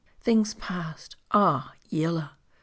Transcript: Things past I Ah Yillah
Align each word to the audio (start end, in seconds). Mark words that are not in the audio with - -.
Things 0.19 0.55
past 0.55 1.15
I 1.29 1.37
Ah 1.37 1.73
Yillah 1.91 2.31